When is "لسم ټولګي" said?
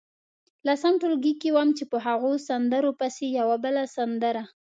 0.67-1.33